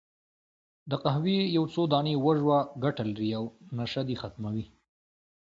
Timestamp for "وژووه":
2.25-2.59